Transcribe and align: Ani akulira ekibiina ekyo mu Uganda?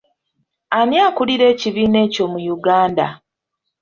Ani 0.77 0.97
akulira 1.07 1.45
ekibiina 1.53 1.97
ekyo 2.05 2.25
mu 2.31 2.39
Uganda? 2.55 3.05